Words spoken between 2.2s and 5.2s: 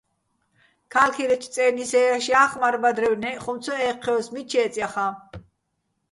ჲა́ხე̆ მარ-ბადრევ, ნჵე́ჸ ხუმ ცო ე́ჴჴჲო́ს, მიჩ ჲე́წე̆ ჲახაჼ.